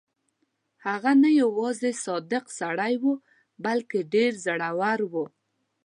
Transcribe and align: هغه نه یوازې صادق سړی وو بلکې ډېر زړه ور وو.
هغه 0.85 1.11
نه 1.23 1.29
یوازې 1.41 1.91
صادق 2.05 2.45
سړی 2.59 2.93
وو 3.01 3.13
بلکې 3.65 3.99
ډېر 4.13 4.31
زړه 4.45 4.69
ور 4.79 4.99
وو. 5.11 5.25